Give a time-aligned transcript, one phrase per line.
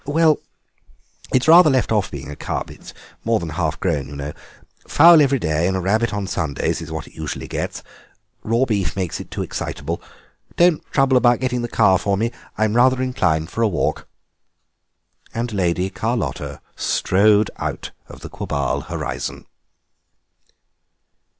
[0.07, 0.39] "Well,
[1.31, 2.91] it's rather left off being a cub; it's
[3.23, 4.33] more than half grown, you know.
[4.83, 7.83] A fowl every day and a rabbit on Sundays is what it usually gets.
[8.41, 10.01] Raw beef makes it too excitable.
[10.55, 14.07] Don't trouble about getting the car for me, I'm rather inclined for a walk."
[15.35, 19.45] And Lady Carlotta strode out of the Quabarl horizon.